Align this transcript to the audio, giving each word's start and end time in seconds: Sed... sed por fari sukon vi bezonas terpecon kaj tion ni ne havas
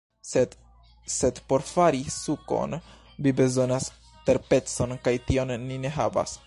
Sed... 0.27 0.53
sed 1.15 1.41
por 1.51 1.65
fari 1.73 2.01
sukon 2.15 2.75
vi 3.25 3.35
bezonas 3.41 3.91
terpecon 4.31 4.97
kaj 5.07 5.19
tion 5.31 5.57
ni 5.69 5.81
ne 5.85 5.97
havas 6.01 6.39